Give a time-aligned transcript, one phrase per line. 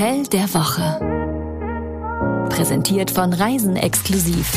[0.00, 0.98] Hotel der Woche.
[2.48, 4.50] Präsentiert von Reisen exklusiv.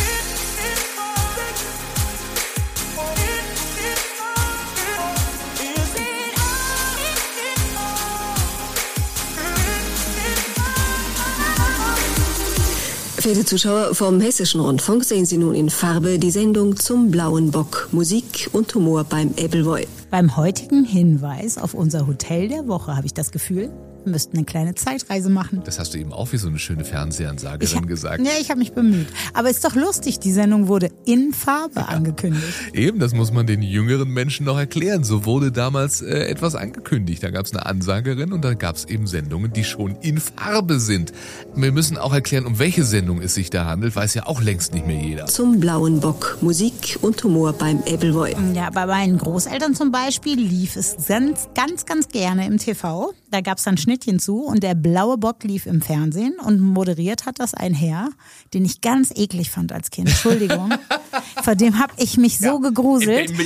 [13.17, 17.89] Verehrte Zuschauer, vom Hessischen Rundfunk sehen Sie nun in Farbe die Sendung zum Blauen Bock.
[17.91, 19.87] Musik und Humor beim Appleboy.
[20.09, 23.73] Beim heutigen Hinweis auf unser Hotel der Woche habe ich das Gefühl,
[24.05, 25.61] müssten eine kleine Zeitreise machen.
[25.65, 28.25] Das hast du eben auch wie so eine schöne Fernsehansagerin Ich- gesagt.
[28.25, 29.07] Ja, ich habe mich bemüht.
[29.33, 32.43] Aber ist doch lustig, die Sendung wurde in Farbe angekündigt.
[32.73, 35.03] Eben, das muss man den jüngeren Menschen noch erklären.
[35.03, 37.23] So wurde damals äh, etwas angekündigt.
[37.23, 40.79] Da gab es eine Ansagerin und da gab es eben Sendungen, die schon in Farbe
[40.79, 41.11] sind.
[41.55, 44.73] Wir müssen auch erklären, um welche Sendung es sich da handelt, weiß ja auch längst
[44.73, 45.25] nicht mehr jeder.
[45.27, 46.37] Zum Blauen Bock.
[46.41, 48.35] Musik und Humor beim Appleboy.
[48.53, 53.13] Ja, bei meinen Großeltern zum Beispiel lief es ganz, ganz, ganz gerne im TV.
[53.33, 57.25] Da gab es dann Schnittchen zu und der blaue Bock lief im Fernsehen und moderiert
[57.25, 58.09] hat das ein Herr,
[58.53, 60.09] den ich ganz eklig fand als Kind.
[60.09, 60.71] Entschuldigung.
[61.43, 63.31] Vor dem habe ich mich so gegruselt.
[63.31, 63.37] Der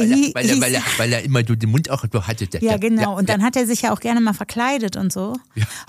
[0.00, 2.48] weil, er, weil, er, weil, er, weil er immer so den Mund auch so hatte.
[2.60, 3.16] Ja, genau.
[3.16, 5.36] Und dann hat er sich ja auch gerne mal verkleidet und so.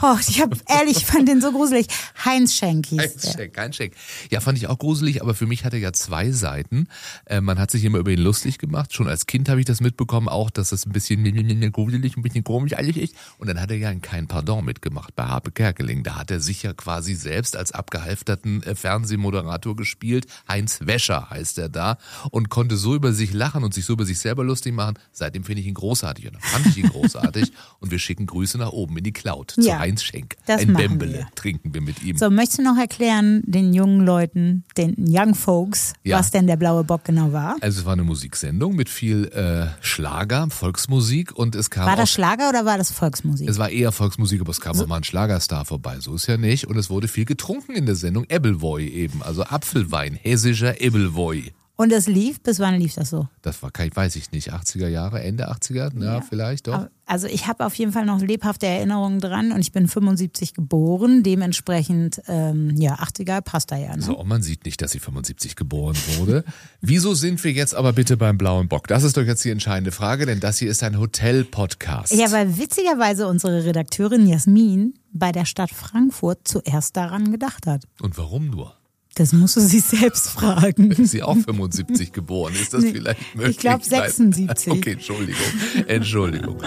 [0.04, 1.88] Oh, ich habe ehrlich, ich fand den so gruselig.
[2.24, 3.32] Heinz Schenk hieß Kein der.
[3.32, 3.94] Scheck, kein Scheck.
[4.30, 6.88] Ja, fand ich auch gruselig, aber für mich hat er ja zwei Seiten.
[7.26, 8.94] Äh, man hat sich immer über ihn lustig gemacht.
[8.94, 11.24] Schon als Kind habe ich das mitbekommen, auch, dass es ein bisschen
[11.72, 13.16] gruselig, ein bisschen komisch eigentlich ist.
[13.38, 16.04] Und dann hat er ja in Kein Pardon mitgemacht bei Harpe Kerkeling.
[16.04, 20.26] Da hat er sich ja quasi selbst als abgehalfterten äh, Fernsehmoderator gespielt.
[20.48, 21.98] Heinz Wäscher heißt er da
[22.32, 24.96] und konnte so über sich lachen und sich so über sich selber lustig machen.
[25.12, 27.52] Seitdem finde ich ihn großartig und dann fand ich ihn großartig.
[27.80, 30.36] und wir schicken Grüße nach oben in die Cloud zu Ja, Heinz Schenk.
[30.48, 32.18] Ein Bembele trinken wir mit ihm.
[32.18, 36.20] So, möchtest du noch erklären den jungen Leuten, den Young Folks, Ja.
[36.20, 37.56] was denn der blaue Bock genau war?
[37.62, 42.12] Also es war eine Musiksendung mit viel äh, Schlager, Volksmusik und es kam War das
[42.12, 43.50] Schlager oder war das Volksmusik?
[43.50, 45.98] es war eher Volksmusik, aber es kam auch mal ein Schlagerstar vorbei.
[46.00, 46.68] So ist ja nicht.
[46.68, 48.26] Und es wurde viel getrunken in der Sendung.
[48.30, 51.52] Ebbelwoi eben, also Apfelwein, hessischer Ebbelwoi.
[51.82, 53.28] Und es lief, bis wann lief das so?
[53.42, 56.90] Das war, weiß ich nicht, 80er Jahre, Ende 80er, ja, vielleicht doch.
[57.08, 61.24] Also ich habe auf jeden Fall noch lebhafte Erinnerungen dran und ich bin 75 geboren,
[61.24, 63.96] dementsprechend, ähm, ja, 80er passt da ja.
[63.96, 64.02] Ne?
[64.04, 66.44] So, und man sieht nicht, dass sie 75 geboren wurde.
[66.82, 68.88] Wieso sind wir jetzt aber bitte beim Blauen Bock?
[68.88, 72.14] Das ist doch jetzt die entscheidende Frage, denn das hier ist ein Hotel-Podcast.
[72.14, 77.86] Ja, weil witzigerweise unsere Redakteurin Jasmin bei der Stadt Frankfurt zuerst daran gedacht hat.
[78.00, 78.76] Und warum nur?
[79.16, 80.92] Das musst du sie selbst fragen.
[80.92, 82.54] Ist sie auch 75 geboren?
[82.54, 83.58] Ist das Nee, vielleicht möglich?
[83.58, 83.90] ich glaub Nein.
[83.90, 84.72] 76.
[84.72, 85.42] Okay, Entschuldigung.
[85.88, 86.58] Entschuldigung.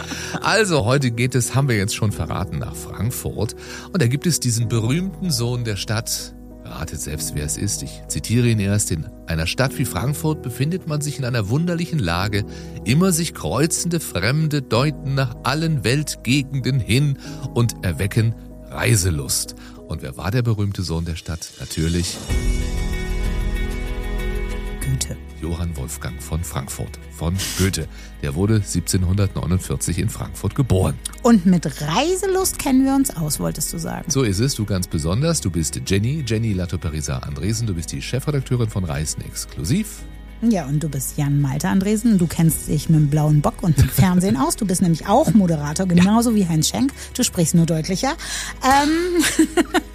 [0.42, 3.56] Also, heute geht es, haben wir jetzt schon verraten, nach Frankfurt.
[3.92, 6.34] Und da gibt es diesen berühmten Sohn der Stadt.
[6.66, 7.82] Ratet selbst, wer es ist.
[7.82, 8.90] Ich zitiere ihn erst.
[8.90, 12.44] In einer Stadt wie Frankfurt befindet man sich in einer wunderlichen Lage.
[12.84, 17.18] Immer sich kreuzende Fremde deuten nach allen Weltgegenden hin
[17.54, 18.34] und erwecken
[18.70, 19.54] Reiselust.
[19.88, 21.52] Und wer war der berühmte Sohn der Stadt?
[21.60, 22.16] Natürlich
[24.80, 25.16] Güte.
[25.40, 27.88] Johann Wolfgang von Frankfurt, von Goethe.
[28.22, 30.98] Der wurde 1749 in Frankfurt geboren.
[31.22, 34.10] Und mit Reiselust kennen wir uns aus, wolltest du sagen.
[34.10, 35.40] So ist es, du ganz besonders.
[35.40, 37.66] Du bist Jenny, Jenny Latto-Perisa Andresen.
[37.66, 40.02] Du bist die Chefredakteurin von Reisen Exklusiv.
[40.42, 42.18] Ja, und du bist Jan Malte Andresen.
[42.18, 44.56] Du kennst dich mit dem blauen Bock und dem Fernsehen aus.
[44.56, 46.92] Du bist nämlich auch Moderator, genauso wie Heinz Schenk.
[47.14, 48.14] Du sprichst nur deutlicher.
[48.62, 49.24] Ähm,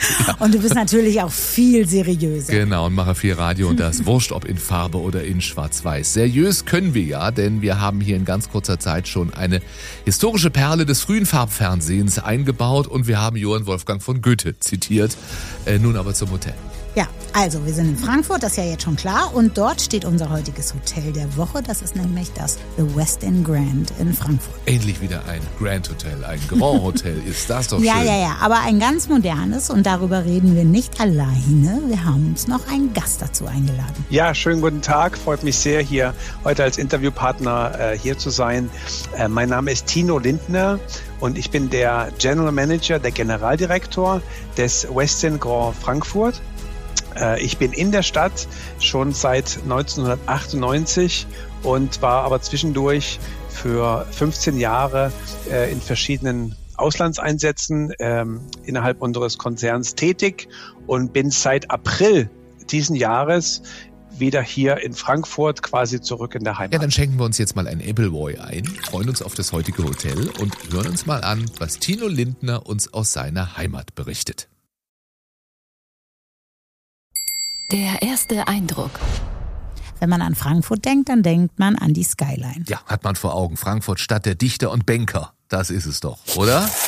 [0.40, 2.54] Und du bist natürlich auch viel seriöser.
[2.54, 6.14] Genau, und mache viel Radio und das wurscht, ob in Farbe oder in Schwarz-Weiß.
[6.14, 9.62] Seriös können wir ja, denn wir haben hier in ganz kurzer Zeit schon eine
[10.06, 15.18] historische Perle des frühen Farbfernsehens eingebaut und wir haben Johann Wolfgang von Goethe zitiert.
[15.66, 16.56] Äh, nun aber zum Hotel.
[16.96, 19.34] Ja, also wir sind in Frankfurt, das ist ja jetzt schon klar.
[19.36, 21.62] Und dort steht unser heutiges Hotel der Woche.
[21.62, 24.56] Das ist nämlich das The West End Grand in Frankfurt.
[24.66, 27.22] Endlich wieder ein Grand Hotel, ein Grand Hotel.
[27.28, 28.08] Ist das doch Ja, schön.
[28.08, 31.82] ja, ja, aber ein ganz modernes und darüber reden wir nicht alleine.
[31.88, 34.06] Wir haben uns noch einen Gast dazu eingeladen.
[34.10, 35.16] Ja, schönen guten Tag.
[35.18, 38.70] Freut mich sehr, hier heute als Interviewpartner äh, hier zu sein.
[39.16, 40.80] Äh, mein Name ist Tino Lindner
[41.20, 44.22] und ich bin der General Manager, der Generaldirektor
[44.58, 46.42] des Westin Grand Frankfurt.
[47.16, 48.48] Äh, ich bin in der Stadt
[48.80, 51.28] schon seit 1998
[51.64, 53.20] und war aber zwischendurch
[53.50, 55.12] für 15 Jahre
[55.50, 60.48] äh, in verschiedenen Auslandseinsätzen ähm, innerhalb unseres Konzerns tätig
[60.88, 62.30] und bin seit April
[62.72, 63.64] diesen Jahres
[64.18, 66.74] wieder hier in Frankfurt quasi zurück in der Heimat.
[66.74, 69.84] Ja, dann schenken wir uns jetzt mal ein Appleboy ein, freuen uns auf das heutige
[69.84, 74.50] Hotel und hören uns mal an, was Tino Lindner uns aus seiner Heimat berichtet.
[77.72, 78.92] Der erste Eindruck.
[80.00, 82.64] Wenn man an Frankfurt denkt, dann denkt man an die Skyline.
[82.68, 83.58] Ja, hat man vor Augen.
[83.58, 85.34] Frankfurt, Stadt der Dichter und Banker.
[85.50, 86.68] Das ist es doch, oder?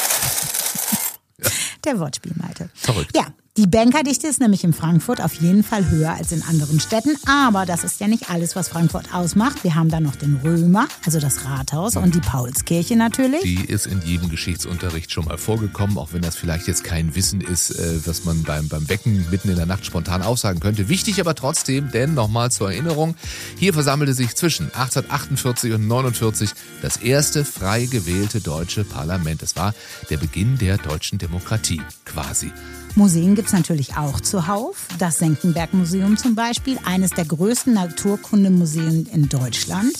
[1.83, 2.69] Der Wortspiel, Malte.
[2.75, 3.15] Verrückt.
[3.15, 7.17] Ja, die Bankerdichte ist nämlich in Frankfurt auf jeden Fall höher als in anderen Städten.
[7.27, 9.65] Aber das ist ja nicht alles, was Frankfurt ausmacht.
[9.65, 13.41] Wir haben da noch den Römer, also das Rathaus und die Paulskirche natürlich.
[13.41, 17.41] Die ist in jedem Geschichtsunterricht schon mal vorgekommen, auch wenn das vielleicht jetzt kein Wissen
[17.41, 20.87] ist, äh, was man beim, beim Wecken mitten in der Nacht spontan aufsagen könnte.
[20.87, 23.15] Wichtig aber trotzdem, denn nochmal zur Erinnerung,
[23.57, 26.51] hier versammelte sich zwischen 1848 und 49
[26.81, 29.43] das erste frei gewählte deutsche Parlament.
[29.43, 29.75] Es war
[30.09, 32.53] der Beginn der deutschen Demokratie quasi.
[32.95, 34.87] Museen gibt's natürlich auch zuhauf.
[34.99, 39.93] Das Senckenberg-Museum zum Beispiel, eines der größten Naturkundemuseen in Deutschland.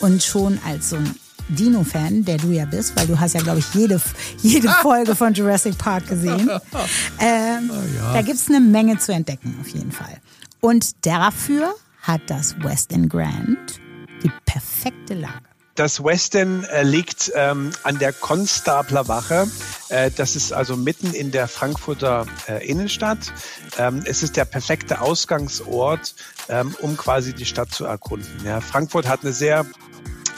[0.00, 1.14] Und schon als so ein
[1.50, 4.00] Dino-Fan, der du ja bist, weil du hast ja, glaube ich, jede,
[4.42, 6.50] jede Folge von Jurassic Park gesehen.
[7.22, 8.14] Ähm, ja.
[8.14, 10.16] Da gibt's eine Menge zu entdecken, auf jeden Fall.
[10.60, 13.80] Und dafür hat das West End Grand
[14.22, 15.49] die perfekte Lage.
[15.80, 19.46] Das Weston äh, liegt ähm, an der Konstablerwache.
[19.88, 23.32] Äh, das ist also mitten in der Frankfurter äh, Innenstadt.
[23.78, 26.14] Ähm, es ist der perfekte Ausgangsort,
[26.50, 28.44] ähm, um quasi die Stadt zu erkunden.
[28.44, 29.64] Ja, Frankfurt hat eine sehr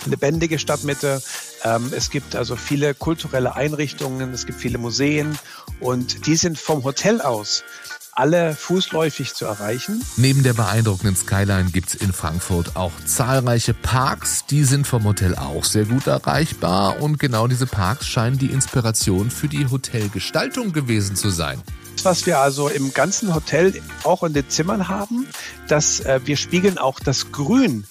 [0.06, 1.21] lebendige Stadtmitte.
[1.65, 5.37] Ähm, es gibt also viele kulturelle Einrichtungen, es gibt viele Museen
[5.81, 7.65] und die sind vom Hotel aus
[8.12, 10.05] alle fußläufig zu erreichen.
[10.17, 14.44] Neben der beeindruckenden Skyline gibt's in Frankfurt auch zahlreiche Parks.
[14.47, 17.00] Die sind vom Hotel auch sehr gut erreichbar.
[17.00, 21.62] Und genau diese Parks scheinen die Inspiration für die Hotelgestaltung gewesen zu sein.
[22.03, 25.26] Was wir also im ganzen Hotel auch in den Zimmern haben,
[25.69, 27.87] dass äh, wir spiegeln auch das Grün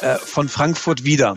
[0.00, 1.36] äh, von Frankfurt wieder.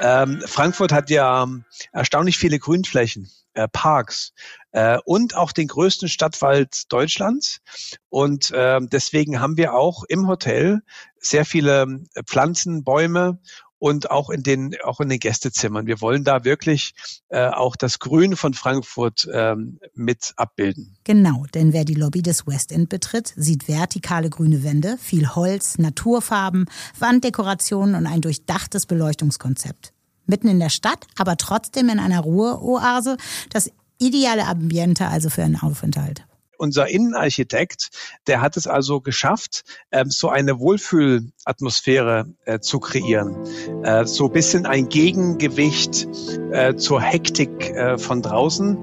[0.00, 4.32] Ähm, Frankfurt hat ja ähm, erstaunlich viele Grünflächen, äh, Parks
[4.72, 7.60] äh, und auch den größten Stadtwald Deutschlands.
[8.08, 10.82] Und äh, deswegen haben wir auch im Hotel
[11.18, 13.38] sehr viele äh, Pflanzen, Bäume
[13.78, 15.86] und auch in den auch in den Gästezimmern.
[15.86, 16.94] Wir wollen da wirklich
[17.28, 20.96] äh, auch das Grün von Frankfurt ähm, mit abbilden.
[21.04, 25.78] Genau, denn wer die Lobby des West End betritt, sieht vertikale grüne Wände, viel Holz,
[25.78, 26.66] Naturfarben,
[26.98, 29.92] Wanddekorationen und ein durchdachtes Beleuchtungskonzept.
[30.26, 33.16] Mitten in der Stadt, aber trotzdem in einer Ruheoase,
[33.50, 36.24] das ideale Ambiente also für einen Aufenthalt
[36.58, 37.90] unser Innenarchitekt,
[38.26, 43.36] der hat es also geschafft, ähm, so eine Wohlfühlatmosphäre äh, zu kreieren.
[43.84, 46.08] Äh, so ein bisschen ein Gegengewicht
[46.52, 48.78] äh, zur Hektik von draußen.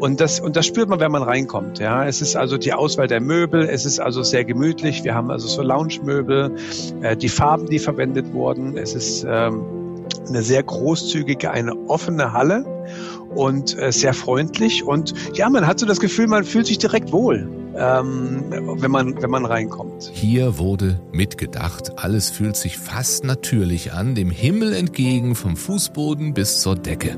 [0.00, 1.78] Und das, und das spürt man, wenn man reinkommt.
[1.78, 3.62] Ja, es ist also die Auswahl der Möbel.
[3.62, 5.04] Es ist also sehr gemütlich.
[5.04, 6.56] Wir haben also so Lounge-Möbel,
[7.16, 8.76] die Farben, die verwendet wurden.
[8.76, 9.62] Es ist ähm,
[10.28, 12.64] eine sehr großzügige, eine offene Halle
[13.34, 14.84] und äh, sehr freundlich.
[14.84, 19.22] Und ja, man hat so das Gefühl, man fühlt sich direkt wohl, ähm, wenn, man,
[19.22, 20.10] wenn man reinkommt.
[20.12, 21.92] Hier wurde mitgedacht.
[21.96, 27.16] Alles fühlt sich fast natürlich an, dem Himmel entgegen, vom Fußboden bis zur Decke.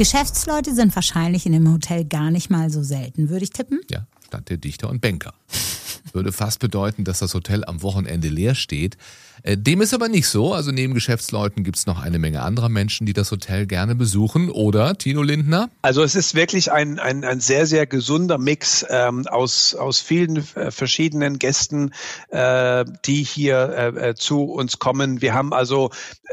[0.00, 3.82] Geschäftsleute sind wahrscheinlich in dem Hotel gar nicht mal so selten, würde ich tippen.
[3.90, 5.34] Ja, stand der Dichter und Banker.
[6.14, 8.96] Würde fast bedeuten, dass das Hotel am Wochenende leer steht.
[9.42, 10.52] Äh, Dem ist aber nicht so.
[10.52, 14.50] Also neben Geschäftsleuten gibt's noch eine Menge anderer Menschen, die das Hotel gerne besuchen.
[14.50, 15.70] Oder, Tino Lindner?
[15.82, 20.36] Also es ist wirklich ein, ein, ein sehr, sehr gesunder Mix ähm, aus, aus vielen
[20.54, 21.92] äh, verschiedenen Gästen,
[22.28, 25.20] äh, die hier äh, äh, zu uns kommen.
[25.20, 25.90] Wir haben also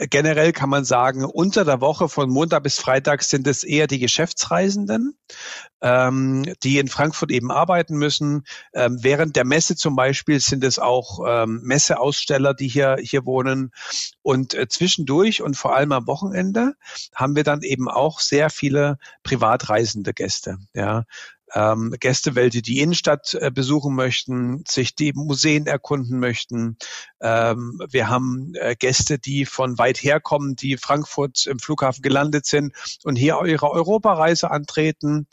[0.09, 3.99] generell kann man sagen, unter der Woche von Montag bis Freitag sind es eher die
[3.99, 5.17] Geschäftsreisenden,
[5.81, 8.45] ähm, die in Frankfurt eben arbeiten müssen.
[8.73, 13.71] Ähm, während der Messe zum Beispiel sind es auch ähm, Messeaussteller, die hier, hier wohnen.
[14.21, 16.73] Und äh, zwischendurch und vor allem am Wochenende
[17.13, 20.57] haben wir dann eben auch sehr viele privatreisende Gäste.
[20.73, 21.03] Ja,
[21.53, 26.77] ähm, Gäste, welche die Innenstadt äh, besuchen möchten, sich die Museen erkunden möchten.
[27.21, 32.45] Ähm, wir haben äh, Gäste, die von weit her kommen, die Frankfurt im Flughafen gelandet
[32.45, 32.73] sind
[33.03, 35.27] und hier ihre Europareise antreten.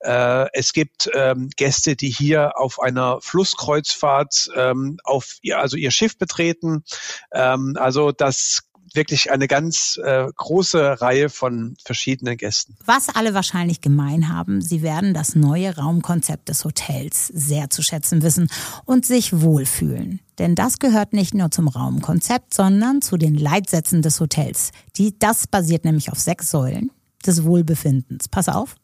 [0.00, 5.90] Äh, es gibt ähm, Gäste, die hier auf einer Flusskreuzfahrt ähm, auf ihr, also ihr
[5.90, 6.84] Schiff betreten.
[7.32, 8.62] Ähm, also das
[8.94, 12.76] wirklich eine ganz äh, große Reihe von verschiedenen Gästen.
[12.84, 18.22] Was alle wahrscheinlich gemein haben, sie werden das neue Raumkonzept des Hotels sehr zu schätzen
[18.22, 18.48] wissen
[18.84, 20.20] und sich wohlfühlen.
[20.38, 24.70] Denn das gehört nicht nur zum Raumkonzept, sondern zu den Leitsätzen des Hotels.
[24.96, 26.90] Die, das basiert nämlich auf sechs Säulen
[27.24, 28.28] des Wohlbefindens.
[28.28, 28.76] Pass auf.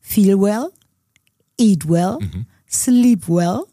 [0.00, 0.70] Feel well,
[1.58, 2.18] eat well,
[2.70, 3.64] sleep well,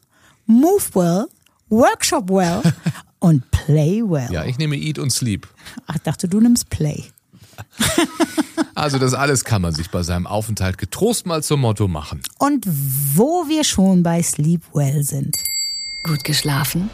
[0.45, 1.27] move well,
[1.69, 2.61] workshop well
[3.19, 4.31] und play well.
[4.31, 5.47] Ja, ich nehme Eat und Sleep.
[5.87, 7.03] Ach, dachte, du nimmst Play.
[8.75, 12.21] Also das alles kann man sich bei seinem Aufenthalt getrost mal zum Motto machen.
[12.37, 15.35] Und wo wir schon bei Sleep Well sind.
[16.03, 16.89] Gut geschlafen?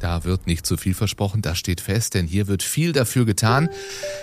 [0.00, 3.68] Da wird nicht zu viel versprochen, das steht fest, denn hier wird viel dafür getan.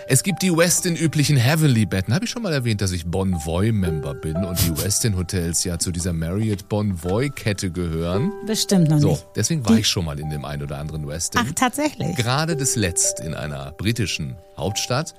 [0.08, 2.13] Es gibt die Westin-üblichen Heavenly-Betten.
[2.13, 6.13] Habe ich schon mal erwähnt, dass ich Bonvoy-Member bin und die Westin-Hotels ja zu dieser
[6.13, 8.32] Marriott Bonvoy-Kette gehören.
[8.48, 9.25] Bestimmt noch So, nicht.
[9.36, 11.41] deswegen war ich schon mal in dem ein oder anderen Westin.
[11.46, 12.15] Ach, tatsächlich.
[12.15, 15.13] Gerade das letzt in einer britischen Hauptstadt.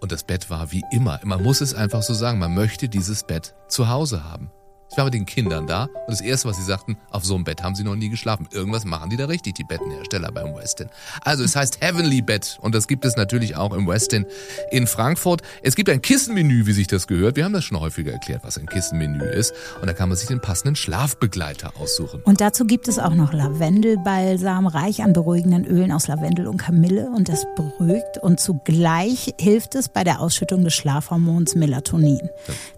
[0.00, 1.20] Und das Bett war wie immer.
[1.22, 4.50] Man muss es einfach so sagen, man möchte dieses Bett zu Hause haben.
[4.92, 7.44] Ich war mit den Kindern da und das Erste, was sie sagten, auf so einem
[7.44, 8.46] Bett haben sie noch nie geschlafen.
[8.52, 10.90] Irgendwas machen die da richtig, die Bettenhersteller beim Westin.
[11.22, 14.26] Also es heißt Heavenly Bed und das gibt es natürlich auch im Westin
[14.70, 15.40] in Frankfurt.
[15.62, 17.36] Es gibt ein Kissenmenü, wie sich das gehört.
[17.36, 19.54] Wir haben das schon häufiger erklärt, was ein Kissenmenü ist.
[19.80, 22.20] Und da kann man sich den passenden Schlafbegleiter aussuchen.
[22.24, 27.10] Und dazu gibt es auch noch Lavendelbalsam, reich an beruhigenden Ölen aus Lavendel und Kamille.
[27.16, 32.28] Und das beruhigt und zugleich hilft es bei der Ausschüttung des Schlafhormons Melatonin.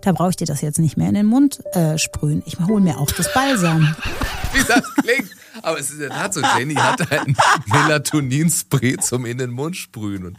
[0.01, 2.43] Da brauche ich dir das jetzt nicht mehr in den Mund äh, sprühen.
[2.47, 3.95] Ich hole mir auch das Balsam.
[4.53, 5.31] wie das klingt.
[5.63, 9.77] Aber es ist in der Tat so, Jenny hat ein Melatonin-Spray zum in den Mund
[9.77, 10.25] sprühen.
[10.25, 10.39] Und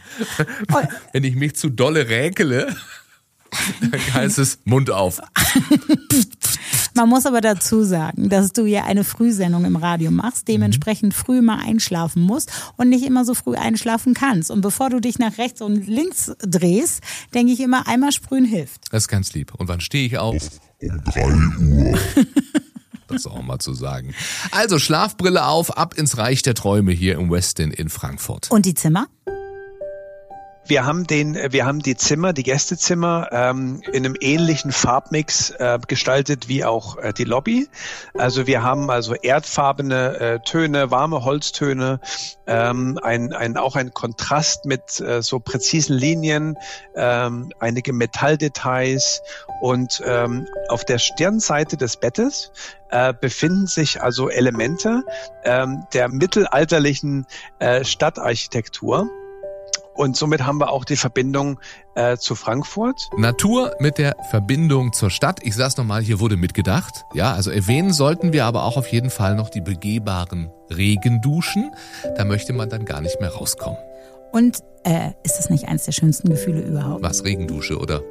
[1.12, 2.74] wenn ich mich zu dolle räkele,
[3.80, 5.20] dann heißt es Mund auf.
[6.96, 11.42] Man muss aber dazu sagen, dass du ja eine Frühsendung im Radio machst, dementsprechend früh
[11.42, 14.50] mal einschlafen musst und nicht immer so früh einschlafen kannst.
[14.50, 17.02] Und bevor du dich nach rechts und links drehst,
[17.34, 18.86] denke ich immer, einmal sprühen hilft.
[18.92, 19.52] Das ist ganz lieb.
[19.54, 20.36] Und wann stehe ich auf?
[20.80, 21.98] Um 3 Uhr.
[23.08, 24.16] Das auch mal zu sagen.
[24.50, 28.50] Also Schlafbrille auf, ab ins Reich der Träume hier im Westin in Frankfurt.
[28.50, 29.06] Und die Zimmer?
[30.68, 35.78] Wir haben den, wir haben die Zimmer, die Gästezimmer ähm, in einem ähnlichen Farbmix äh,
[35.86, 37.68] gestaltet wie auch äh, die Lobby.
[38.14, 42.00] Also wir haben also erdfarbene äh, Töne, warme Holztöne,
[42.48, 46.56] ähm, ein, ein auch ein Kontrast mit äh, so präzisen Linien,
[46.96, 49.22] ähm, einige Metalldetails
[49.60, 52.50] und ähm, auf der Stirnseite des Bettes
[52.90, 55.04] äh, befinden sich also Elemente
[55.44, 57.26] ähm, der mittelalterlichen
[57.60, 59.08] äh, Stadtarchitektur.
[59.96, 61.58] Und somit haben wir auch die Verbindung
[61.94, 63.08] äh, zu Frankfurt.
[63.16, 65.40] Natur mit der Verbindung zur Stadt.
[65.42, 67.04] Ich sag's nochmal, hier wurde mitgedacht.
[67.14, 71.72] Ja, also erwähnen sollten wir aber auch auf jeden Fall noch die begehbaren Regenduschen.
[72.16, 73.78] Da möchte man dann gar nicht mehr rauskommen.
[74.32, 77.02] Und äh, ist das nicht eins der schönsten Gefühle überhaupt?
[77.02, 78.02] Was, Regendusche oder?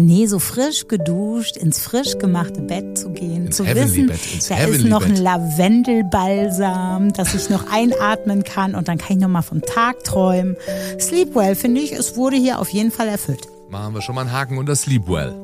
[0.00, 4.54] Nee, so frisch geduscht, ins frisch gemachte Bett zu gehen, Ins zu Heavenly wissen, da
[4.54, 5.16] Heavenly ist noch ein.
[5.16, 10.56] Lavendelbalsam, dass ich noch einatmen kann und dann kann ich noch mal vom Tag träumen.
[11.00, 13.48] Sleepwell finde ich, es wurde hier auf jeden Fall erfüllt.
[13.70, 15.34] Machen wir schon mal einen Haken unter Sleepwell.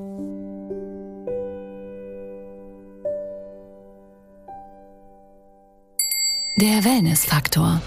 [6.60, 7.82] Der Wellness-Faktor.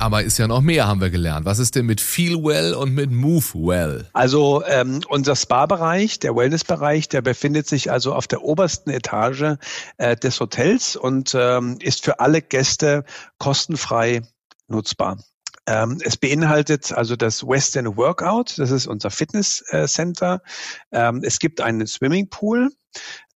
[0.00, 1.44] Aber ist ja noch mehr, haben wir gelernt.
[1.44, 4.08] Was ist denn mit Feel Well und mit Move Well?
[4.14, 9.58] Also ähm, unser Spa-Bereich, der Wellness-Bereich, der befindet sich also auf der obersten Etage
[9.98, 13.04] äh, des Hotels und ähm, ist für alle Gäste
[13.36, 14.22] kostenfrei
[14.68, 15.18] nutzbar.
[15.66, 20.40] Ähm, es beinhaltet also das Western Workout, das ist unser Fitness-Center.
[20.92, 22.70] Ähm, es gibt einen Swimmingpool,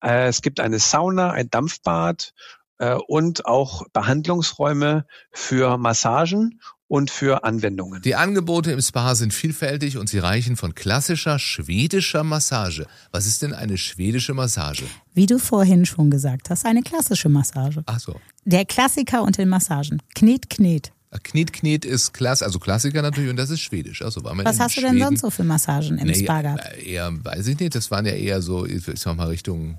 [0.02, 2.32] äh, es gibt eine Sauna, ein Dampfbad
[2.78, 8.02] und auch Behandlungsräume für Massagen und für Anwendungen.
[8.02, 12.86] Die Angebote im Spa sind vielfältig und sie reichen von klassischer schwedischer Massage.
[13.10, 14.84] Was ist denn eine schwedische Massage?
[15.14, 17.82] Wie du vorhin schon gesagt hast, eine klassische Massage.
[17.86, 18.20] Ach so.
[18.44, 20.02] Der Klassiker unter den Massagen.
[20.14, 20.92] Knet, Knet.
[21.22, 24.02] Knet, Knet ist Klass, also Klassiker natürlich und das ist Schwedisch.
[24.02, 26.42] Also war man Was hast du denn Schweden- sonst so für Massagen im Nee, Spa
[26.42, 26.64] gehabt?
[26.76, 29.78] äh, Eher, weiß ich nicht, das waren ja eher so, ich sag mal Richtung.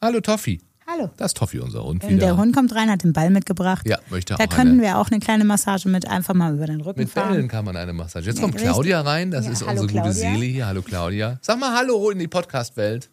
[0.00, 0.60] Hallo Toffi.
[0.88, 1.10] Hallo.
[1.16, 2.04] Das ist Toffi, unser Hund.
[2.04, 2.26] Und wieder.
[2.26, 3.86] der Hund kommt rein, hat den Ball mitgebracht.
[3.88, 4.82] Ja, möchte Da auch könnten eine.
[4.82, 7.32] wir auch eine kleine Massage mit einfach mal über den Rücken Mit fahren.
[7.32, 8.26] Bällen kann man eine Massage.
[8.26, 8.70] Jetzt Ja, kommt richtig.
[8.70, 10.12] Claudia rein, das Ja, ist unsere gute Claudia.
[10.12, 10.66] Seele hier.
[10.68, 11.38] Hallo Claudia.
[11.42, 13.10] Sag mal Hallo in die Podcast-Welt.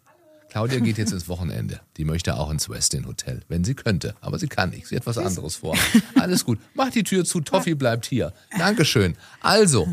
[0.50, 1.80] Claudia geht jetzt ins Wochenende.
[1.96, 4.14] Die möchte auch ins Westin Hotel, wenn sie könnte.
[4.20, 4.86] Aber sie kann nicht.
[4.86, 5.76] Sie hat was anderes vor.
[6.14, 6.60] Alles gut.
[6.74, 7.40] Mach die Tür zu.
[7.40, 8.32] Toffi bleibt hier.
[8.56, 9.16] Dankeschön.
[9.40, 9.88] Also,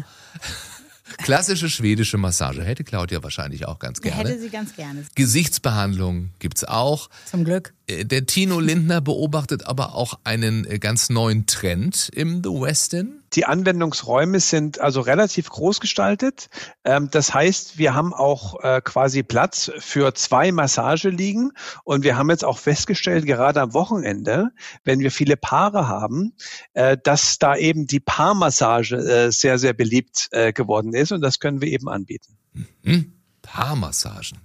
[1.18, 2.64] klassische schwedische Massage.
[2.64, 4.42] Hätte Claudia wahrscheinlich auch ganz Ja, hätte gerne.
[4.42, 5.04] sie ganz gerne.
[5.16, 7.10] Gesichtsbehandlung gibt's auch.
[7.30, 7.74] Zum Glück.
[7.88, 13.21] Äh, Der Tino Lindner beobachtet aber auch einen äh, ganz neuen Trend im The Westin.
[13.34, 16.50] Die Anwendungsräume sind also relativ groß gestaltet.
[16.84, 21.52] Ähm, das heißt, wir haben auch äh, quasi Platz für zwei Massageliegen.
[21.84, 24.50] Und wir haben jetzt auch festgestellt, gerade am Wochenende,
[24.84, 26.34] wenn wir viele Paare haben,
[26.74, 31.12] äh, dass da eben die Paarmassage äh, sehr, sehr beliebt geworden ist.
[31.12, 32.38] Und das können wir eben anbieten.
[32.84, 33.14] Hm?
[33.42, 34.40] Paarmassagen.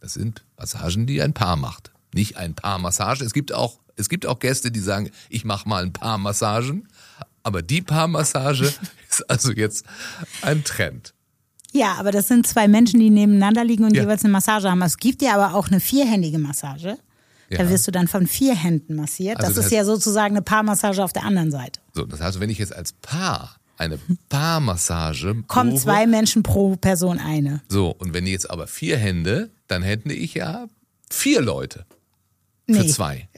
[0.00, 1.92] Das sind Massagen, die ein Paar macht.
[2.12, 3.24] Nicht ein Paarmassage.
[3.24, 6.88] Es gibt auch, es gibt auch Gäste, die sagen, ich mache mal ein paar Massagen.
[7.42, 8.72] Aber die Paarmassage
[9.10, 9.84] ist also jetzt
[10.42, 11.14] ein Trend.
[11.72, 14.02] Ja, aber das sind zwei Menschen, die nebeneinander liegen und Ja.
[14.02, 14.82] jeweils eine Massage haben.
[14.82, 16.98] Es gibt ja aber auch eine vierhändige Massage.
[17.50, 17.70] Da Ja.
[17.70, 19.38] wirst du dann von vier Händen massiert.
[19.38, 21.80] Also das, das ist heißt- ja sozusagen eine Paarmassage auf der anderen Seite.
[21.94, 27.18] So, das heißt, wenn ich jetzt als Paar eine Paarmassage Kommen zwei Menschen pro Person
[27.18, 27.62] eine.
[27.68, 30.66] So, und wenn jetzt aber vier Hände, dann hätte ich ja
[31.10, 31.86] vier Leute
[32.66, 32.86] für Nee.
[32.88, 33.28] zwei.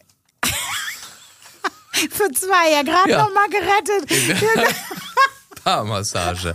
[2.11, 3.19] Für zwei, ja gerade Ja.
[3.23, 4.45] noch mal gerettet.
[5.65, 6.55] Paarmassage.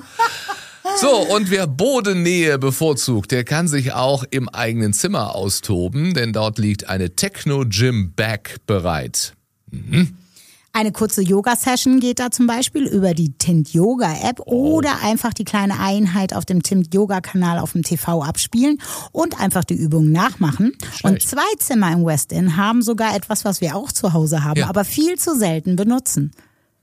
[1.01, 6.58] So, und wer Bodennähe bevorzugt, der kann sich auch im eigenen Zimmer austoben, denn dort
[6.58, 9.34] liegt eine Techno-Gym-Bag bereit.
[10.72, 14.76] Eine kurze Yoga-Session geht da zum Beispiel über die Tint Yoga App Oh.
[14.78, 18.78] oder einfach die kleine Einheit auf dem Tint Yoga Kanal auf dem TV abspielen
[19.12, 20.74] und einfach die Übungen nachmachen.
[21.04, 24.60] Und zwei Zimmer im West End haben sogar etwas, was wir auch zu Hause haben,
[24.60, 24.70] Ja.
[24.70, 26.32] aber viel zu selten benutzen.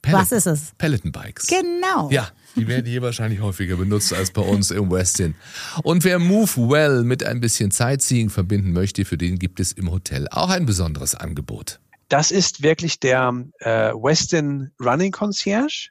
[0.09, 0.73] Was ist es?
[0.79, 1.49] Peloton-Bikes.
[1.49, 2.11] Genau.
[2.13, 5.35] Ja, die werden hier wahrscheinlich häufiger benutzt als bei uns im Westin.
[5.83, 9.91] Und wer Move Well mit ein bisschen Sightseeing verbinden möchte, für den gibt es im
[9.91, 11.81] Hotel auch ein besonderes Angebot.
[12.09, 15.91] Das ist wirklich der äh, Westin Running Concierge,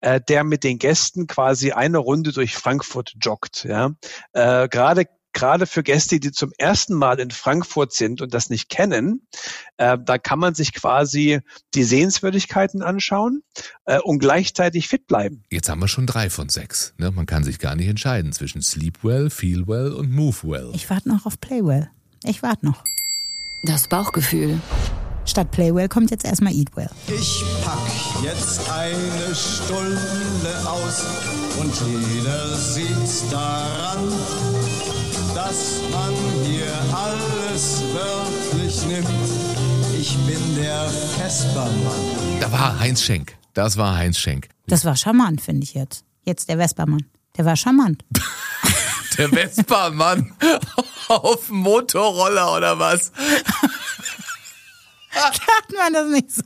[0.00, 3.64] äh, der mit den Gästen quasi eine Runde durch Frankfurt joggt.
[3.64, 3.92] Ja?
[4.32, 8.70] Äh, Gerade gerade für Gäste, die zum ersten Mal in Frankfurt sind und das nicht
[8.70, 9.26] kennen,
[9.76, 11.40] äh, da kann man sich quasi
[11.74, 13.42] die Sehenswürdigkeiten anschauen
[13.84, 15.42] äh, und gleichzeitig fit bleiben.
[15.50, 16.94] Jetzt haben wir schon drei von sechs.
[16.96, 17.10] Ne?
[17.10, 20.70] Man kann sich gar nicht entscheiden zwischen Sleep Well, Feel Well und Move Well.
[20.74, 21.90] Ich warte noch auf Playwell.
[22.22, 22.82] Ich warte noch.
[23.64, 24.60] Das Bauchgefühl.
[25.34, 26.88] Statt Playwell kommt jetzt erstmal Eatwell.
[27.08, 27.90] Ich pack
[28.22, 29.98] jetzt eine Stunde
[30.64, 31.04] aus
[31.58, 31.74] und
[32.12, 34.12] jeder sieht daran,
[35.34, 36.14] dass man
[36.44, 39.08] hier alles wörtlich nimmt.
[39.98, 40.88] Ich bin der
[41.18, 42.38] Vespermann.
[42.40, 43.36] Da war Heinz Schenk.
[43.54, 44.50] Das war Heinz Schenk.
[44.68, 46.04] Das war charmant, finde ich jetzt.
[46.22, 47.06] Jetzt der Vespermann.
[47.36, 48.04] Der war charmant.
[49.18, 50.32] Der Vespa-Mann
[51.08, 53.12] auf dem Motorroller oder was?
[55.14, 56.42] Hat man das nicht so?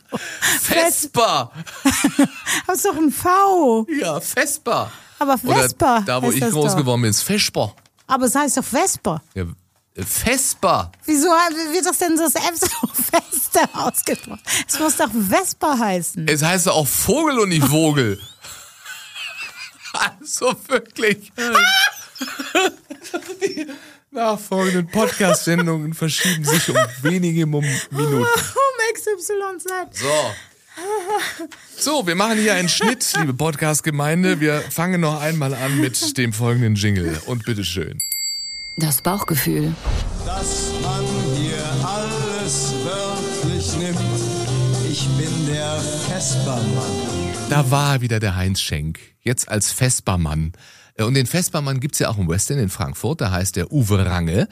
[0.62, 1.50] Vespa!
[2.66, 3.86] Das ist doch ein V.
[3.98, 4.90] Ja, Vespa.
[5.18, 5.96] Aber Vespa.
[5.96, 6.76] Oder da, wo ich groß doch.
[6.76, 7.72] geworden bin, ist Vespa.
[8.06, 9.22] Aber es heißt doch Vespa.
[9.34, 9.44] Ja,
[9.96, 10.92] Vespa.
[11.04, 14.40] Wieso wird das denn das F so feste ausgesprochen?
[14.66, 16.28] Es muss doch Vespa heißen.
[16.28, 18.20] Es heißt doch auch Vogel und nicht Vogel.
[19.92, 21.32] Also wirklich.
[24.18, 28.16] Die nachfolgenden Podcast-Sendungen verschieben sich um wenige Mom Minuten.
[28.16, 29.96] Um XYZ.
[29.96, 30.06] So.
[31.76, 34.40] So, wir machen hier einen Schnitt, liebe Podcast-Gemeinde.
[34.40, 37.16] Wir fangen noch einmal an mit dem folgenden Jingle.
[37.26, 38.00] Und bitteschön.
[38.76, 39.72] Das Bauchgefühl.
[40.26, 41.04] Dass man
[41.36, 44.00] hier alles wörtlich nimmt.
[44.90, 46.90] Ich bin der Vespermann.
[47.50, 50.54] Da war wieder der Heinz Schenk, jetzt als Vespermann.
[50.98, 53.72] Äh, Und den Vespermann gibt's ja auch im West End in Frankfurt, da heißt der
[53.72, 54.48] Uwe Range.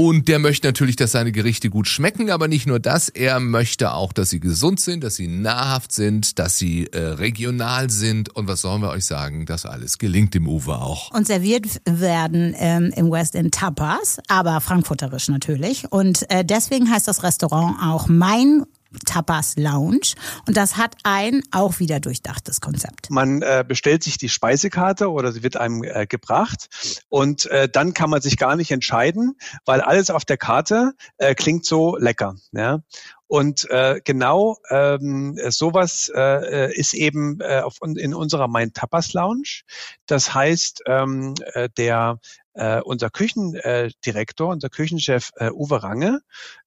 [0.00, 3.92] Und der möchte natürlich, dass seine Gerichte gut schmecken, aber nicht nur das, er möchte
[3.92, 8.28] auch, dass sie gesund sind, dass sie nahrhaft sind, dass sie äh, regional sind.
[8.36, 11.10] Und was sollen wir euch sagen, das alles gelingt dem Uwe auch.
[11.12, 15.90] Und serviert werden ähm, im West End Tapas, aber frankfurterisch natürlich.
[15.90, 18.66] Und äh, deswegen heißt das Restaurant auch Mein
[19.06, 20.14] Tapas Lounge.
[20.46, 23.10] Und das hat ein auch wieder durchdachtes Konzept.
[23.10, 26.68] Man äh, bestellt sich die Speisekarte oder sie wird einem äh, gebracht
[27.08, 31.34] und äh, dann kann man sich gar nicht entscheiden, weil alles auf der Karte äh,
[31.34, 32.36] klingt so lecker.
[32.52, 32.80] Ja?
[33.28, 39.62] Und äh, genau ähm, sowas äh, ist eben äh, auf, in unserer Mein Tapas Lounge.
[40.06, 42.20] Das heißt, ähm, äh, der
[42.58, 46.20] äh, unser Küchendirektor, unser Küchenchef äh, Uwe Range,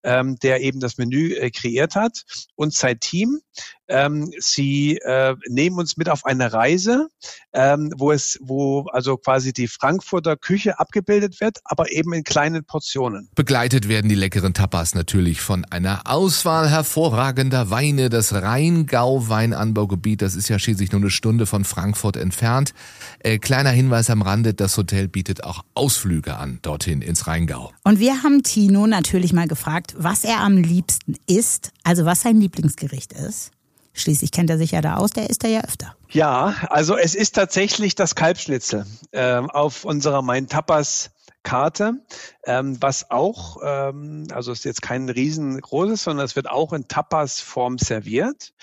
[0.04, 2.24] ähm, der eben das Menü äh, kreiert hat
[2.56, 3.42] und sein Team.
[3.88, 7.10] Ähm, sie äh, nehmen uns mit auf eine Reise,
[7.52, 12.64] ähm, wo es, wo also quasi die Frankfurter Küche abgebildet wird, aber eben in kleinen
[12.64, 13.30] Portionen.
[13.36, 18.10] Begleitet werden die leckeren Tapas natürlich von einer Auswahl hervorragender Weine.
[18.10, 22.74] Das Rheingau-Weinanbaugebiet, das ist ja schließlich nur eine Stunde von Frankfurt entfernt.
[23.20, 27.72] Äh, kleiner Hinweis am Rande, das Hotel bietet auch Ausflüge an, dorthin ins Rheingau.
[27.84, 32.40] Und wir haben Tino natürlich mal gefragt, was er am liebsten isst, also was sein
[32.40, 33.50] Lieblingsgericht ist.
[33.94, 35.96] Schließlich kennt er sich ja da aus, der isst er ja öfter.
[36.12, 41.10] Ja, also es ist tatsächlich das Kalbschnitzel ähm, auf unserer Mein Tapas
[41.44, 42.06] Karte,
[42.46, 47.78] ähm, was auch, ähm, also ist jetzt kein riesengroßes, sondern es wird auch in Tapas-Form
[47.78, 48.54] serviert.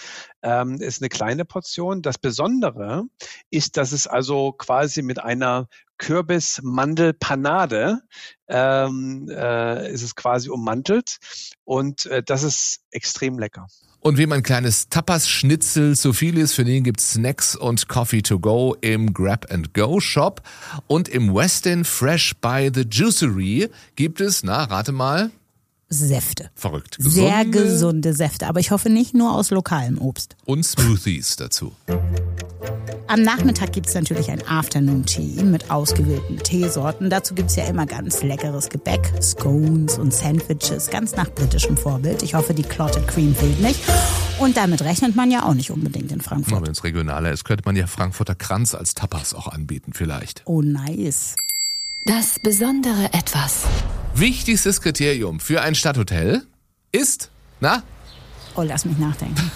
[0.43, 2.03] Ähm, ist eine kleine Portion.
[2.03, 3.05] Das Besondere
[3.51, 8.01] ist, dass es also quasi mit einer Kürbis-Mandel-Panade
[8.49, 11.19] ähm, äh, ist es quasi ummantelt
[11.64, 13.67] und äh, das ist extrem lecker.
[14.00, 18.38] Und wem ein kleines Tapas-Schnitzel zu viel ist, für den gibt's Snacks und Coffee to
[18.38, 20.40] go im Grab and Go Shop.
[20.87, 25.30] Und im Westin Fresh by the Juicery gibt es, na, rate mal,
[25.88, 26.51] Säfte.
[26.55, 26.96] verrückt.
[26.98, 30.37] Sehr gesunde gesunde Säfte, aber ich hoffe nicht nur aus lokalem Obst.
[30.44, 31.72] Und Smoothies dazu.
[33.07, 37.09] Am Nachmittag gibt's natürlich ein Afternoon Tea mit ausgewählten Teesorten.
[37.09, 42.22] Dazu gibt's ja immer ganz leckeres Gebäck, Scones und Sandwiches, ganz nach britischem Vorbild.
[42.22, 43.81] Ich hoffe, die Clotted Cream fehlt nicht.
[44.38, 46.62] Und damit rechnet man ja auch nicht unbedingt in Frankfurt.
[46.62, 50.42] Wenn es regionaler ist, könnte man ja Frankfurter Kranz als Tapas auch anbieten vielleicht.
[50.44, 51.35] Oh, nice.
[52.09, 53.64] Das besondere Etwas.
[54.14, 56.47] Wichtigstes Kriterium für ein Stadthotel
[56.90, 57.83] ist, na,
[58.55, 59.51] Oh, lass mich nachdenken.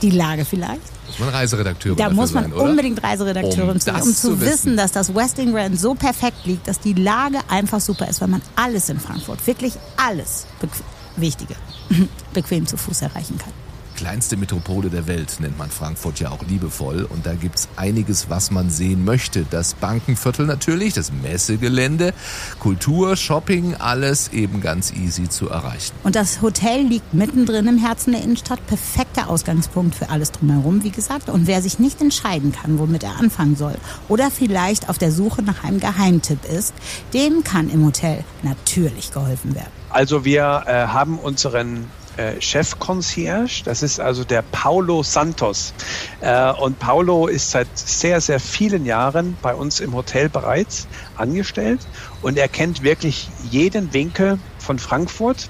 [0.00, 0.80] Die Lage vielleicht?
[1.08, 2.62] muss man Reiseredakteurin Da dafür muss man sein, oder?
[2.62, 4.76] unbedingt Reiseredakteurin Um sein, um zu, zu wissen, wissen.
[4.76, 8.40] dass das Westin Grand so perfekt liegt, dass die Lage einfach super ist, weil man
[8.54, 10.82] alles in Frankfurt, wirklich alles bequ
[11.16, 11.56] Wichtige,
[12.32, 13.52] bequem zu Fuß erreichen kann.
[14.00, 17.02] Kleinste Metropole der Welt nennt man Frankfurt ja auch liebevoll.
[17.02, 19.44] Und da gibt's einiges, was man sehen möchte.
[19.50, 22.14] Das Bankenviertel natürlich, das Messegelände,
[22.60, 25.92] Kultur, Shopping, alles eben ganz easy zu erreichen.
[26.02, 28.66] Und das Hotel liegt mittendrin im Herzen der Innenstadt.
[28.66, 31.28] Perfekter Ausgangspunkt für alles drumherum, wie gesagt.
[31.28, 33.74] Und wer sich nicht entscheiden kann, womit er anfangen soll,
[34.08, 36.72] oder vielleicht auf der Suche nach einem Geheimtipp ist,
[37.12, 39.68] dem kann im Hotel natürlich geholfen werden.
[39.90, 41.84] Also wir äh, haben unseren
[42.20, 45.72] äh, Chef-Concierge, das ist also der Paulo Santos.
[46.20, 51.80] Äh, und Paulo ist seit sehr, sehr vielen Jahren bei uns im Hotel bereits angestellt
[52.20, 55.48] und er kennt wirklich jeden Winkel von Frankfurt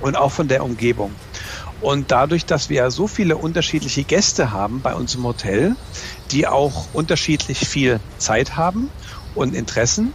[0.00, 1.12] und auch von der Umgebung.
[1.80, 5.76] Und dadurch, dass wir so viele unterschiedliche Gäste haben bei uns im Hotel,
[6.30, 8.90] die auch unterschiedlich viel Zeit haben
[9.34, 10.12] und Interessen,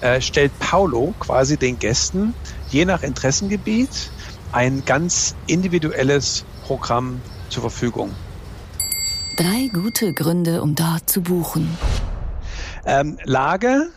[0.00, 2.34] äh, stellt Paulo quasi den Gästen
[2.70, 4.10] je nach Interessengebiet
[4.52, 8.10] ein ganz individuelles Programm zur Verfügung.
[9.36, 11.68] Drei gute Gründe, um dort zu buchen.
[12.84, 13.90] Ähm, Lage,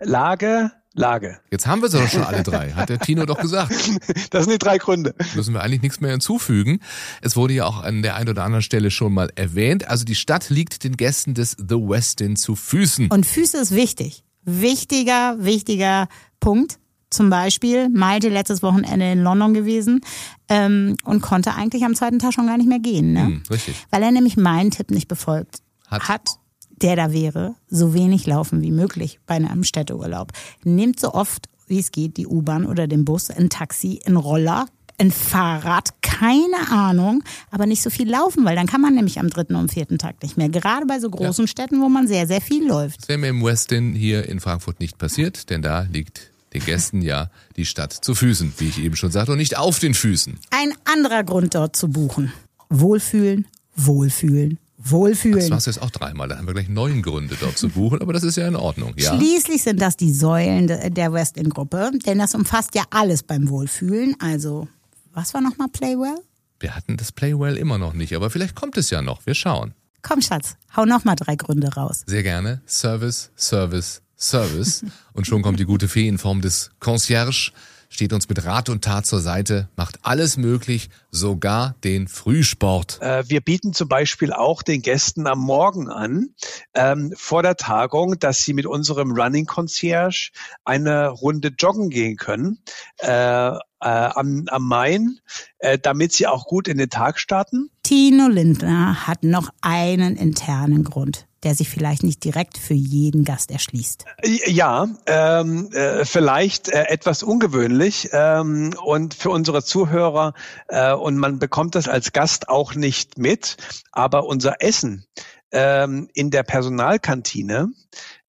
[0.00, 1.38] Lage, Lage.
[1.50, 3.72] Jetzt haben wir sie doch schon alle drei, hat der Tino doch gesagt.
[4.30, 5.14] Das sind die drei Gründe.
[5.34, 6.80] Müssen wir eigentlich nichts mehr hinzufügen.
[7.22, 9.88] Es wurde ja auch an der einen oder anderen Stelle schon mal erwähnt.
[9.88, 13.08] Also die Stadt liegt den Gästen des The Westin zu Füßen.
[13.10, 14.24] Und Füße ist wichtig.
[14.44, 16.08] Wichtiger, wichtiger
[16.40, 16.78] Punkt.
[17.12, 20.00] Zum Beispiel Malte letztes Wochenende in London gewesen
[20.48, 23.12] ähm, und konnte eigentlich am zweiten Tag schon gar nicht mehr gehen.
[23.12, 23.26] Ne?
[23.26, 23.74] Hm, richtig.
[23.90, 26.08] Weil er nämlich meinen Tipp nicht befolgt Hat.
[26.08, 26.28] hat.
[26.70, 30.32] Der da wäre, so wenig laufen wie möglich bei einem Städteurlaub.
[30.64, 34.66] Nehmt so oft wie es geht die U-Bahn oder den Bus, ein Taxi, ein Roller,
[34.98, 39.30] ein Fahrrad, keine Ahnung, aber nicht so viel laufen, weil dann kann man nämlich am
[39.30, 40.48] dritten und vierten Tag nicht mehr.
[40.48, 43.02] Gerade bei so großen Städten, wo man sehr, sehr viel läuft.
[43.02, 47.02] Das wäre mir im Westin hier in Frankfurt nicht passiert, denn da liegt den Gästen
[47.02, 50.38] ja die Stadt zu Füßen, wie ich eben schon sagte, und nicht auf den Füßen.
[50.50, 52.32] Ein anderer Grund dort zu buchen.
[52.68, 55.50] Wohlfühlen, wohlfühlen, Das wohlfühlen.
[55.50, 56.28] war's jetzt auch dreimal.
[56.28, 58.94] Da haben wir gleich neun Gründe dort zu buchen, aber das ist ja in Ordnung.
[58.96, 59.14] Ja.
[59.16, 64.16] Schließlich sind das die Säulen de- der West-In-Gruppe, denn das umfasst ja alles beim Wohlfühlen.
[64.20, 64.68] Also,
[65.12, 66.16] was war nochmal Playwell?
[66.60, 69.26] Wir hatten das Playwell immer noch nicht, aber vielleicht kommt es ja noch.
[69.26, 69.74] Wir schauen.
[70.02, 72.02] Komm, Schatz, hau nochmal drei Gründe raus.
[72.06, 72.60] Sehr gerne.
[72.66, 74.84] Service, Service, Service.
[75.12, 77.52] Und schon kommt die gute Fee in Form des Concierge,
[77.92, 82.98] steht uns mit Rat und Tat zur Seite, macht alles möglich, sogar den Frühsport.
[83.02, 86.30] Äh, wir bieten zum Beispiel auch den Gästen am Morgen an,
[86.74, 90.30] ähm, vor der Tagung, dass sie mit unserem Running Concierge
[90.64, 92.62] eine Runde joggen gehen können
[92.98, 93.08] äh,
[93.48, 95.18] äh, am, am Main,
[95.58, 97.70] äh, damit sie auch gut in den Tag starten.
[97.82, 103.50] Tino Lindner hat noch einen internen Grund, der sich vielleicht nicht direkt für jeden Gast
[103.50, 104.04] erschließt.
[104.46, 110.34] Ja, ähm, äh, vielleicht äh, etwas ungewöhnlich ähm, und für unsere Zuhörer
[110.68, 113.56] äh, und man bekommt das als Gast auch nicht mit,
[113.90, 115.04] aber unser Essen
[115.50, 117.70] ähm, in der Personalkantine,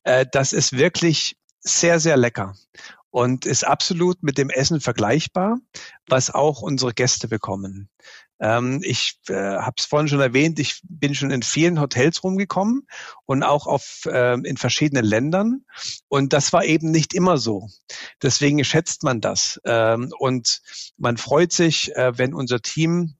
[0.04, 2.56] äh, das ist wirklich sehr, sehr lecker
[3.10, 5.60] und ist absolut mit dem Essen vergleichbar,
[6.08, 7.90] was auch unsere Gäste bekommen.
[8.44, 12.86] Ähm, ich äh, habe es vorhin schon erwähnt, ich bin schon in vielen Hotels rumgekommen
[13.26, 15.64] und auch auf, äh, in verschiedenen Ländern.
[16.10, 17.70] Und das war eben nicht immer so.
[18.22, 19.62] Deswegen schätzt man das.
[19.64, 20.62] Ähm, und
[20.98, 23.16] man freut sich, äh, wenn unser Team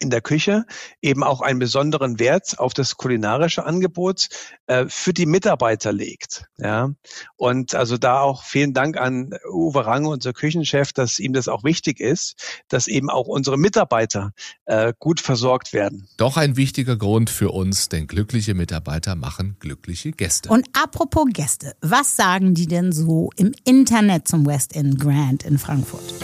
[0.00, 0.64] in der Küche
[1.02, 4.28] eben auch einen besonderen Wert auf das kulinarische Angebot
[4.66, 6.46] äh, für die Mitarbeiter legt.
[6.56, 6.90] Ja,
[7.36, 11.64] und also da auch vielen Dank an Uwe Range, unser Küchenchef, dass ihm das auch
[11.64, 14.32] wichtig ist, dass eben auch unsere Mitarbeiter
[14.64, 16.08] äh, gut versorgt werden.
[16.16, 20.48] Doch ein wichtiger Grund für uns, denn glückliche Mitarbeiter machen glückliche Gäste.
[20.48, 25.58] Und apropos Gäste, was sagen die denn so im Internet zum West End Grand in
[25.58, 26.14] Frankfurt?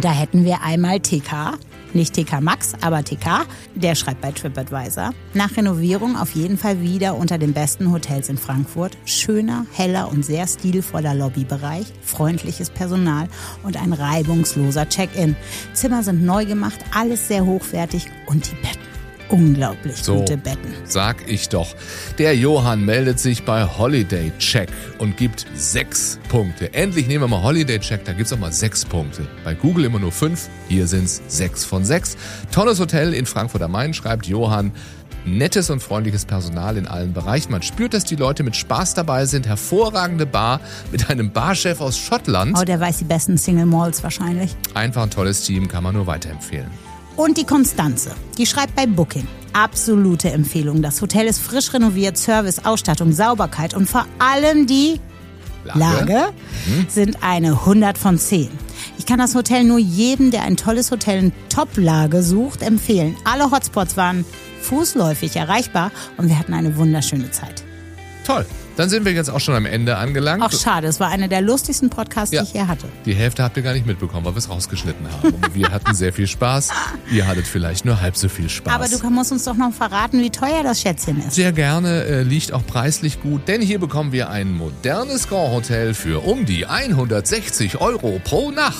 [0.00, 1.58] Da hätten wir einmal TK,
[1.92, 3.46] nicht TK Max, aber TK.
[3.74, 5.10] Der schreibt bei TripAdvisor.
[5.34, 8.96] Nach Renovierung auf jeden Fall wieder unter den besten Hotels in Frankfurt.
[9.06, 13.28] Schöner, heller und sehr stilvoller Lobbybereich, freundliches Personal
[13.64, 15.34] und ein reibungsloser Check-in.
[15.72, 18.87] Zimmer sind neu gemacht, alles sehr hochwertig und die Betten.
[19.28, 20.16] Unglaublich So.
[20.20, 20.72] gute Betten.
[20.84, 21.74] Sag ich doch.
[22.18, 26.72] Der Johann meldet sich bei Holiday Check und gibt sechs Punkte.
[26.74, 29.26] Endlich nehmen wir mal Holiday Check, da gibt's auch mal sechs Punkte.
[29.44, 32.16] Bei Google immer nur fünf, hier sind's sechs von sechs.
[32.50, 34.72] Tolles Hotel in Frankfurt am Main, schreibt Johann.
[35.24, 37.52] Nettes und freundliches Personal in allen Bereichen.
[37.52, 39.46] Man spürt, dass die Leute mit Spaß dabei sind.
[39.46, 40.60] Hervorragende Bar
[40.90, 42.56] mit einem Barchef aus Schottland.
[42.58, 44.54] Oh, der weiß die besten Single Malls wahrscheinlich.
[44.74, 46.70] Einfach ein tolles Team, kann man nur weiterempfehlen.
[47.18, 49.26] Und die Konstanze, die schreibt bei Booking.
[49.52, 50.82] Absolute Empfehlung.
[50.82, 55.00] Das Hotel ist frisch renoviert, Service, Ausstattung, Sauberkeit und vor allem die
[55.64, 56.28] Lage
[56.88, 58.48] sind eine 100 von 10.
[58.98, 63.16] Ich kann das Hotel nur jedem, der ein tolles Hotel in Top-Lage sucht, empfehlen.
[63.24, 64.24] Alle Hotspots waren
[64.62, 67.64] fußläufig erreichbar und wir hatten eine wunderschöne Zeit.
[68.22, 68.46] Toll.
[68.78, 70.40] Dann sind wir jetzt auch schon am Ende angelangt.
[70.46, 72.42] Ach schade, es war einer der lustigsten Podcasts, Ja.
[72.42, 72.86] die ich je hatte.
[73.06, 75.34] Die Hälfte habt ihr gar nicht mitbekommen, weil wir es rausgeschnitten haben.
[75.34, 76.68] Und wir hatten sehr viel Spaß.
[77.10, 78.72] Ihr hattet vielleicht nur halb so viel Spaß.
[78.72, 81.32] Aber du musst uns doch noch verraten, wie teuer das Schätzchen ist.
[81.34, 85.92] sehr gerne, äh, liegt auch preislich gut, denn hier bekommen wir ein modernes Grand Hotel
[85.92, 88.76] für um die 160 Euro pro Nacht.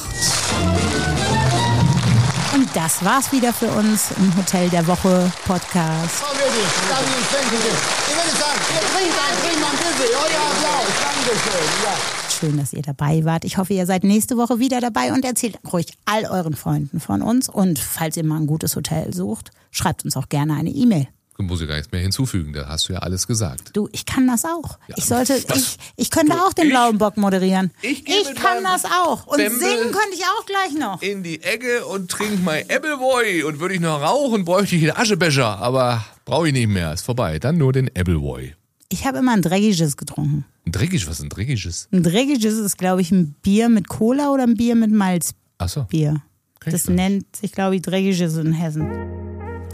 [2.54, 6.22] Und das war's wieder für uns im Hotel der Woche Podcast.
[6.22, 8.07] Frau
[12.38, 13.44] Schön, dass ihr dabei wart.
[13.44, 17.20] Ich hoffe, ihr seid nächste Woche wieder dabei und erzählt ruhig all euren Freunden von
[17.20, 17.48] uns.
[17.48, 21.08] Und falls ihr mal ein gutes Hotel sucht, schreibt uns auch gerne eine E-Mail.
[21.40, 23.70] Du musst ja gar nichts mehr hinzufügen, da hast du ja alles gesagt.
[23.72, 24.76] Du, ich kann das auch.
[24.88, 25.56] Ja, ich sollte, was?
[25.56, 26.70] ich, ich könnte Du, auch den ich?
[26.72, 27.70] blauen Bock moderieren.
[27.80, 29.24] Ich mit kann das auch.
[29.28, 31.00] Und Bämbel singen könnte ich auch gleich noch.
[31.00, 33.44] In die Ecke und trink mein Appleboy.
[33.44, 35.58] Und würde ich noch rauchen, bräuchte ich einen Aschebecher.
[35.60, 37.38] Aber brauche ich nicht mehr, ist vorbei.
[37.38, 38.56] Dann nur den Appleboy.
[38.88, 40.44] Ich habe immer ein dreckiges getrunken.
[40.66, 41.88] Ein dreckiges, was ist ein dreckiges?
[41.92, 45.36] Ein dreckiges ist, glaube ich, ein Bier mit Cola oder ein Bier mit Malzbier.
[45.58, 45.86] Achso.
[46.64, 48.90] Das nennt sich, glaube ich, dreckiges in Hessen.